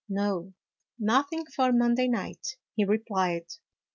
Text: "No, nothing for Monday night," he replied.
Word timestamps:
"No, 0.09 0.55
nothing 0.97 1.45
for 1.45 1.71
Monday 1.71 2.07
night," 2.07 2.57
he 2.75 2.83
replied. 2.83 3.45